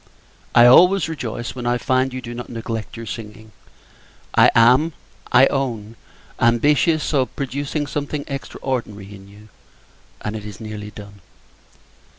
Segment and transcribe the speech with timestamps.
[0.55, 3.51] I always rejoice when I find you do not neglect your singing.
[4.33, 4.93] I am,
[5.31, 5.95] I own,
[6.39, 9.49] ambitious of producing something extraordinary in you,
[10.21, 11.21] and it is nearly done.